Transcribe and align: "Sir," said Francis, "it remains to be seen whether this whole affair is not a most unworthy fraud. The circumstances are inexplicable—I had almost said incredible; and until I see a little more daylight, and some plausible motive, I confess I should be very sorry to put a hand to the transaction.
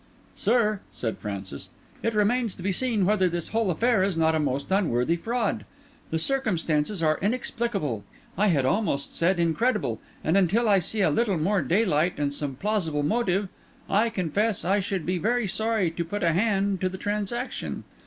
"Sir," 0.35 0.79
said 0.91 1.19
Francis, 1.19 1.69
"it 2.01 2.15
remains 2.15 2.55
to 2.55 2.63
be 2.63 2.71
seen 2.71 3.05
whether 3.05 3.29
this 3.29 3.49
whole 3.49 3.69
affair 3.69 4.01
is 4.01 4.17
not 4.17 4.33
a 4.33 4.39
most 4.39 4.71
unworthy 4.71 5.15
fraud. 5.15 5.63
The 6.09 6.17
circumstances 6.17 7.03
are 7.03 7.19
inexplicable—I 7.21 8.47
had 8.47 8.65
almost 8.65 9.13
said 9.13 9.39
incredible; 9.39 10.01
and 10.23 10.35
until 10.35 10.67
I 10.67 10.79
see 10.79 11.01
a 11.01 11.11
little 11.11 11.37
more 11.37 11.61
daylight, 11.61 12.13
and 12.17 12.33
some 12.33 12.55
plausible 12.55 13.03
motive, 13.03 13.47
I 13.87 14.09
confess 14.09 14.65
I 14.65 14.79
should 14.79 15.05
be 15.05 15.19
very 15.19 15.45
sorry 15.45 15.91
to 15.91 16.03
put 16.03 16.23
a 16.23 16.33
hand 16.33 16.81
to 16.81 16.89
the 16.89 16.97
transaction. 16.97 17.83